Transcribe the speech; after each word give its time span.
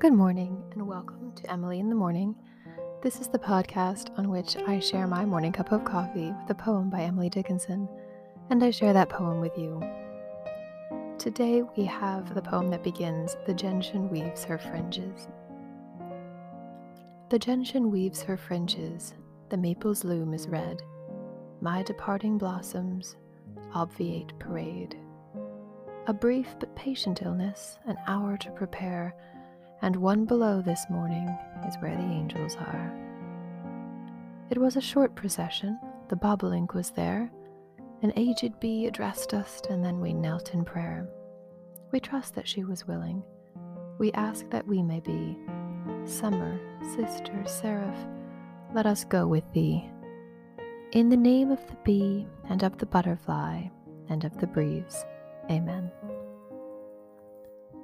Good 0.00 0.14
morning, 0.14 0.64
and 0.72 0.88
welcome 0.88 1.30
to 1.34 1.52
Emily 1.52 1.78
in 1.78 1.90
the 1.90 1.94
Morning. 1.94 2.34
This 3.02 3.20
is 3.20 3.28
the 3.28 3.38
podcast 3.38 4.18
on 4.18 4.30
which 4.30 4.56
I 4.56 4.78
share 4.78 5.06
my 5.06 5.26
morning 5.26 5.52
cup 5.52 5.72
of 5.72 5.84
coffee 5.84 6.32
with 6.40 6.48
a 6.48 6.54
poem 6.54 6.88
by 6.88 7.02
Emily 7.02 7.28
Dickinson, 7.28 7.86
and 8.48 8.64
I 8.64 8.70
share 8.70 8.94
that 8.94 9.10
poem 9.10 9.42
with 9.42 9.58
you. 9.58 9.78
Today 11.18 11.64
we 11.76 11.84
have 11.84 12.34
the 12.34 12.40
poem 12.40 12.68
that 12.68 12.82
begins 12.82 13.36
The 13.44 13.52
gentian 13.52 14.08
weaves 14.08 14.42
her 14.44 14.56
fringes. 14.56 15.28
The 17.28 17.38
gentian 17.38 17.90
weaves 17.90 18.22
her 18.22 18.38
fringes, 18.38 19.12
the 19.50 19.58
maple's 19.58 20.02
loom 20.02 20.32
is 20.32 20.48
red. 20.48 20.82
My 21.60 21.82
departing 21.82 22.38
blossoms 22.38 23.16
obviate 23.74 24.32
parade. 24.38 24.96
A 26.06 26.14
brief 26.14 26.56
but 26.58 26.74
patient 26.74 27.20
illness, 27.20 27.78
an 27.84 27.98
hour 28.06 28.38
to 28.38 28.50
prepare 28.52 29.14
and 29.82 29.96
one 29.96 30.24
below 30.24 30.60
this 30.60 30.86
morning 30.90 31.28
is 31.68 31.76
where 31.76 31.96
the 31.96 32.02
angels 32.02 32.56
are. 32.56 32.92
It 34.50 34.58
was 34.58 34.76
a 34.76 34.80
short 34.80 35.14
procession, 35.14 35.78
the 36.08 36.16
bobolink 36.16 36.74
was 36.74 36.90
there. 36.90 37.30
An 38.02 38.12
aged 38.16 38.58
bee 38.60 38.86
addressed 38.86 39.34
us, 39.34 39.60
and 39.70 39.84
then 39.84 40.00
we 40.00 40.12
knelt 40.12 40.54
in 40.54 40.64
prayer. 40.64 41.08
We 41.92 42.00
trust 42.00 42.34
that 42.34 42.48
she 42.48 42.64
was 42.64 42.86
willing. 42.86 43.22
We 43.98 44.10
ask 44.12 44.48
that 44.50 44.66
we 44.66 44.82
may 44.82 45.00
be. 45.00 45.36
Summer, 46.04 46.58
sister, 46.96 47.44
seraph, 47.46 48.06
let 48.74 48.86
us 48.86 49.04
go 49.04 49.26
with 49.26 49.44
thee. 49.52 49.88
In 50.92 51.08
the 51.08 51.16
name 51.16 51.50
of 51.50 51.64
the 51.68 51.76
bee, 51.84 52.26
and 52.48 52.62
of 52.62 52.78
the 52.78 52.86
butterfly, 52.86 53.68
and 54.08 54.24
of 54.24 54.36
the 54.38 54.46
breeze. 54.46 55.04
Amen. 55.50 55.90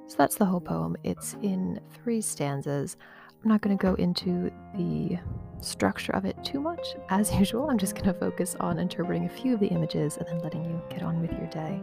So 0.07 0.15
that's 0.17 0.35
the 0.35 0.45
whole 0.45 0.61
poem. 0.61 0.95
It's 1.03 1.35
in 1.41 1.79
three 1.93 2.21
stanzas. 2.21 2.95
I'm 3.43 3.49
not 3.49 3.61
going 3.61 3.77
to 3.77 3.81
go 3.81 3.93
into 3.95 4.51
the 4.75 5.17
structure 5.59 6.13
of 6.13 6.23
it 6.23 6.41
too 6.43 6.61
much. 6.61 6.95
As 7.09 7.33
usual, 7.39 7.69
I'm 7.69 7.77
just 7.77 7.93
going 7.93 8.05
to 8.05 8.13
focus 8.13 8.55
on 8.59 8.79
interpreting 8.79 9.25
a 9.25 9.29
few 9.29 9.53
of 9.53 9.59
the 9.59 9.67
images 9.67 10.17
and 10.17 10.25
then 10.27 10.39
letting 10.39 10.63
you 10.63 10.81
get 10.89 11.03
on 11.03 11.21
with 11.21 11.31
your 11.33 11.47
day. 11.47 11.81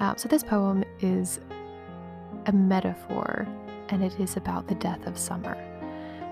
Uh, 0.00 0.14
so, 0.16 0.28
this 0.28 0.42
poem 0.42 0.82
is 1.00 1.40
a 2.46 2.52
metaphor 2.52 3.46
and 3.90 4.02
it 4.02 4.18
is 4.18 4.36
about 4.36 4.66
the 4.66 4.74
death 4.74 5.06
of 5.06 5.16
summer. 5.16 5.56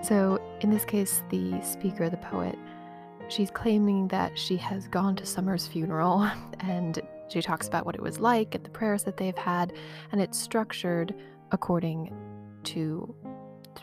So, 0.01 0.41
in 0.61 0.69
this 0.69 0.83
case, 0.83 1.23
the 1.29 1.61
speaker, 1.61 2.09
the 2.09 2.17
poet, 2.17 2.57
she's 3.29 3.51
claiming 3.51 4.07
that 4.09 4.37
she 4.37 4.57
has 4.57 4.87
gone 4.87 5.15
to 5.17 5.25
Summer's 5.25 5.65
funeral 5.67 6.29
and 6.59 6.99
she 7.29 7.41
talks 7.41 7.67
about 7.67 7.85
what 7.85 7.95
it 7.95 8.01
was 8.01 8.19
like 8.19 8.55
and 8.55 8.63
the 8.63 8.69
prayers 8.69 9.03
that 9.03 9.17
they've 9.17 9.37
had, 9.37 9.73
and 10.11 10.21
it's 10.21 10.37
structured 10.37 11.13
according 11.51 12.13
to 12.63 13.15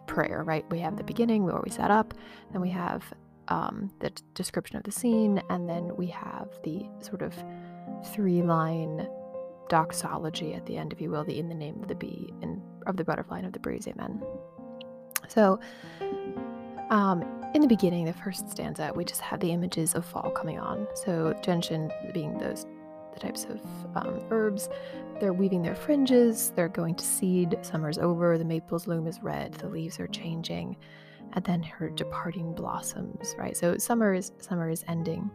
prayer, 0.06 0.42
right? 0.44 0.64
We 0.70 0.80
have 0.80 0.96
the 0.96 1.04
beginning 1.04 1.44
where 1.44 1.60
we 1.62 1.70
set 1.70 1.90
up, 1.90 2.14
then 2.52 2.60
we 2.60 2.70
have 2.70 3.04
um, 3.48 3.90
the 4.00 4.10
description 4.34 4.76
of 4.76 4.84
the 4.84 4.92
scene, 4.92 5.42
and 5.50 5.68
then 5.68 5.96
we 5.96 6.06
have 6.08 6.48
the 6.64 6.84
sort 7.00 7.22
of 7.22 7.34
three 8.12 8.42
line 8.42 9.08
doxology 9.68 10.54
at 10.54 10.66
the 10.66 10.76
end, 10.76 10.92
if 10.92 11.00
you 11.00 11.10
will, 11.10 11.24
the 11.24 11.38
in 11.38 11.48
the 11.48 11.54
name 11.54 11.80
of 11.80 11.88
the 11.88 11.94
bee 11.94 12.32
and 12.42 12.60
of 12.86 12.96
the 12.96 13.04
butterfly 13.04 13.38
and 13.38 13.46
of 13.46 13.52
the 13.52 13.60
breeze, 13.60 13.86
amen. 13.86 14.20
So, 15.28 15.60
um, 16.90 17.24
in 17.54 17.60
the 17.60 17.68
beginning, 17.68 18.04
the 18.04 18.12
first 18.12 18.50
stanza, 18.50 18.92
we 18.94 19.04
just 19.04 19.20
have 19.20 19.40
the 19.40 19.52
images 19.52 19.94
of 19.94 20.04
fall 20.04 20.30
coming 20.30 20.58
on. 20.58 20.88
So, 20.94 21.34
gentian 21.42 21.90
being 22.12 22.36
those 22.38 22.66
the 23.12 23.20
types 23.20 23.44
of 23.44 23.60
um, 23.96 24.20
herbs. 24.30 24.68
They're 25.20 25.32
weaving 25.32 25.62
their 25.62 25.74
fringes, 25.74 26.52
they're 26.56 26.68
going 26.68 26.94
to 26.94 27.04
seed. 27.04 27.58
Summer's 27.62 27.98
over, 27.98 28.38
the 28.38 28.44
maple's 28.44 28.86
loom 28.86 29.06
is 29.06 29.22
red, 29.22 29.54
the 29.54 29.68
leaves 29.68 30.00
are 30.00 30.06
changing, 30.06 30.76
and 31.34 31.44
then 31.44 31.62
her 31.62 31.90
departing 31.90 32.54
blossoms, 32.54 33.34
right? 33.38 33.56
So 33.56 33.76
summer 33.76 34.14
is 34.14 34.32
summer 34.38 34.70
is 34.70 34.84
ending. 34.88 35.30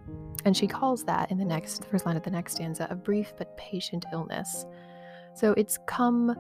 And 0.45 0.55
she 0.55 0.67
calls 0.67 1.03
that 1.05 1.31
in 1.31 1.37
the 1.37 1.45
next 1.45 1.79
the 1.79 1.87
first 1.87 2.05
line 2.05 2.17
of 2.17 2.23
the 2.23 2.31
next 2.31 2.53
stanza 2.53 2.87
a 2.89 2.95
brief 2.95 3.33
but 3.37 3.55
patient 3.57 4.05
illness. 4.11 4.65
So 5.33 5.53
it's 5.53 5.77
come 5.85 6.35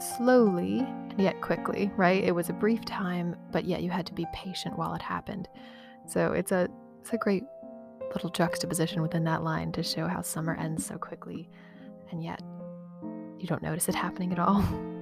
slowly 0.00 0.80
and 0.80 1.20
yet 1.20 1.40
quickly, 1.40 1.90
right? 1.96 2.22
It 2.24 2.34
was 2.34 2.48
a 2.48 2.54
brief 2.54 2.84
time, 2.84 3.36
but 3.52 3.64
yet 3.64 3.82
you 3.82 3.90
had 3.90 4.06
to 4.06 4.14
be 4.14 4.26
patient 4.32 4.76
while 4.78 4.94
it 4.94 5.02
happened. 5.02 5.48
So 6.06 6.32
it's 6.32 6.52
a 6.52 6.68
it's 7.00 7.12
a 7.12 7.18
great 7.18 7.44
little 8.12 8.30
juxtaposition 8.30 9.02
within 9.02 9.24
that 9.24 9.42
line 9.42 9.72
to 9.72 9.82
show 9.82 10.06
how 10.06 10.22
summer 10.22 10.54
ends 10.56 10.84
so 10.84 10.96
quickly 10.96 11.48
and 12.10 12.22
yet 12.22 12.42
you 13.38 13.46
don't 13.46 13.62
notice 13.62 13.88
it 13.88 13.94
happening 13.94 14.32
at 14.32 14.38
all. 14.38 14.62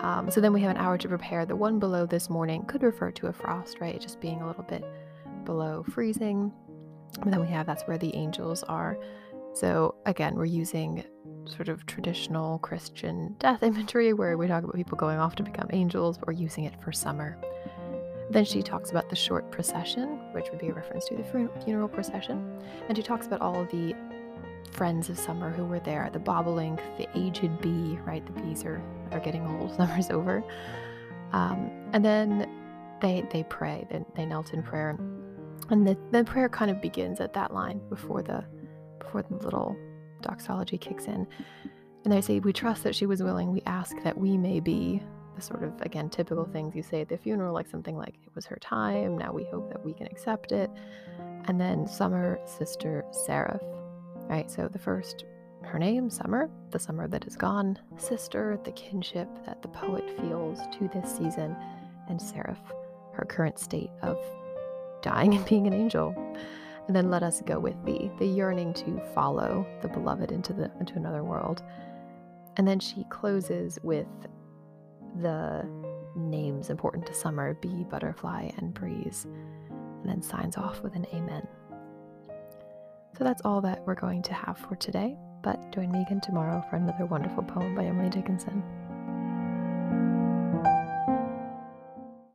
Um, 0.00 0.30
so 0.30 0.40
then 0.40 0.52
we 0.52 0.60
have 0.60 0.70
an 0.70 0.76
hour 0.76 0.96
to 0.96 1.08
prepare. 1.08 1.44
The 1.44 1.56
one 1.56 1.78
below 1.78 2.06
this 2.06 2.30
morning 2.30 2.64
could 2.66 2.82
refer 2.82 3.10
to 3.12 3.26
a 3.26 3.32
frost, 3.32 3.78
right? 3.80 4.00
Just 4.00 4.20
being 4.20 4.40
a 4.40 4.46
little 4.46 4.62
bit 4.62 4.84
below 5.44 5.84
freezing. 5.90 6.52
And 7.22 7.32
then 7.32 7.40
we 7.40 7.48
have 7.48 7.66
that's 7.66 7.82
where 7.82 7.98
the 7.98 8.14
angels 8.14 8.62
are. 8.64 8.96
So 9.54 9.96
again, 10.06 10.36
we're 10.36 10.44
using 10.44 11.04
sort 11.46 11.68
of 11.68 11.84
traditional 11.86 12.58
Christian 12.58 13.34
death 13.38 13.62
imagery 13.62 14.12
where 14.12 14.36
we 14.36 14.46
talk 14.46 14.62
about 14.62 14.76
people 14.76 14.96
going 14.96 15.18
off 15.18 15.34
to 15.36 15.42
become 15.42 15.68
angels, 15.72 16.18
but 16.18 16.28
we're 16.28 16.34
using 16.34 16.64
it 16.64 16.80
for 16.82 16.92
summer. 16.92 17.36
Then 18.30 18.44
she 18.44 18.62
talks 18.62 18.90
about 18.90 19.08
the 19.08 19.16
short 19.16 19.50
procession, 19.50 20.18
which 20.32 20.50
would 20.50 20.58
be 20.58 20.68
a 20.68 20.74
reference 20.74 21.06
to 21.06 21.16
the 21.16 21.24
funeral 21.64 21.88
procession. 21.88 22.60
And 22.88 22.96
she 22.96 23.02
talks 23.02 23.26
about 23.26 23.40
all 23.40 23.64
the 23.64 23.94
friends 24.70 25.08
of 25.08 25.18
summer 25.18 25.50
who 25.50 25.64
were 25.64 25.80
there 25.80 26.10
the 26.12 26.18
bobolink, 26.18 26.80
the 26.98 27.08
aged 27.18 27.60
bee, 27.60 27.98
right? 28.04 28.24
The 28.26 28.42
bees 28.42 28.64
are, 28.64 28.82
are 29.12 29.20
getting 29.20 29.46
old, 29.46 29.74
summer's 29.76 30.10
over. 30.10 30.44
Um, 31.32 31.70
and 31.92 32.04
then 32.04 32.48
they 33.00 33.24
they 33.30 33.44
pray, 33.44 33.86
they, 33.90 34.04
they 34.14 34.26
knelt 34.26 34.52
in 34.52 34.62
prayer. 34.62 34.98
And 35.70 35.86
the, 35.86 35.96
the 36.12 36.24
prayer 36.24 36.48
kind 36.48 36.70
of 36.70 36.80
begins 36.80 37.20
at 37.20 37.32
that 37.34 37.52
line 37.52 37.80
before 37.88 38.22
the 38.22 38.44
before 38.98 39.22
the 39.22 39.36
little 39.36 39.76
doxology 40.22 40.78
kicks 40.78 41.06
in. 41.06 41.26
And 42.04 42.12
they 42.12 42.20
say, 42.20 42.40
We 42.40 42.52
trust 42.52 42.84
that 42.84 42.94
she 42.94 43.06
was 43.06 43.22
willing. 43.22 43.52
We 43.52 43.62
ask 43.66 43.96
that 44.02 44.16
we 44.16 44.36
may 44.36 44.60
be 44.60 45.02
the 45.38 45.44
sort 45.44 45.62
of, 45.62 45.80
again, 45.82 46.10
typical 46.10 46.44
things 46.44 46.74
you 46.74 46.82
say 46.82 47.00
at 47.00 47.08
the 47.08 47.16
funeral, 47.16 47.54
like 47.54 47.68
something 47.68 47.96
like, 47.96 48.14
it 48.26 48.34
was 48.34 48.44
her 48.46 48.56
time, 48.56 49.16
now 49.16 49.32
we 49.32 49.44
hope 49.44 49.68
that 49.68 49.84
we 49.84 49.92
can 49.92 50.06
accept 50.08 50.50
it. 50.50 50.68
And 51.44 51.60
then 51.60 51.86
Summer, 51.86 52.40
Sister, 52.44 53.04
Seraph, 53.12 53.62
right? 54.28 54.50
So 54.50 54.66
the 54.66 54.80
first, 54.80 55.24
her 55.62 55.78
name, 55.78 56.10
Summer, 56.10 56.50
the 56.70 56.78
summer 56.78 57.06
that 57.06 57.24
is 57.24 57.36
gone, 57.36 57.78
Sister, 57.98 58.58
the 58.64 58.72
kinship 58.72 59.28
that 59.46 59.62
the 59.62 59.68
poet 59.68 60.10
feels 60.20 60.58
to 60.78 60.90
this 60.92 61.16
season, 61.16 61.56
and 62.08 62.20
Seraph, 62.20 62.72
her 63.12 63.24
current 63.24 63.60
state 63.60 63.90
of 64.02 64.18
dying 65.02 65.34
and 65.36 65.46
being 65.46 65.68
an 65.68 65.72
angel. 65.72 66.14
And 66.88 66.96
then 66.96 67.10
let 67.10 67.22
us 67.22 67.42
go 67.42 67.60
with 67.60 67.76
thee, 67.84 68.10
the 68.18 68.26
yearning 68.26 68.74
to 68.74 69.00
follow 69.14 69.66
the 69.82 69.88
beloved 69.88 70.32
into 70.32 70.52
the 70.52 70.72
into 70.80 70.96
another 70.96 71.22
world. 71.22 71.62
And 72.56 72.66
then 72.66 72.80
she 72.80 73.04
closes 73.10 73.78
with 73.84 74.08
the 75.16 75.68
names 76.14 76.70
important 76.70 77.06
to 77.06 77.14
summer 77.14 77.54
bee, 77.54 77.84
butterfly, 77.84 78.50
and 78.58 78.74
breeze, 78.74 79.26
and 79.70 80.08
then 80.08 80.22
signs 80.22 80.56
off 80.56 80.82
with 80.82 80.94
an 80.94 81.06
amen. 81.14 81.46
So 83.16 83.24
that's 83.24 83.42
all 83.44 83.60
that 83.62 83.82
we're 83.86 83.94
going 83.94 84.22
to 84.22 84.34
have 84.34 84.58
for 84.58 84.76
today, 84.76 85.16
but 85.42 85.72
join 85.72 85.90
me 85.90 86.02
again 86.02 86.20
tomorrow 86.20 86.64
for 86.70 86.76
another 86.76 87.06
wonderful 87.06 87.42
poem 87.42 87.74
by 87.74 87.84
Emily 87.84 88.10
Dickinson. 88.10 88.62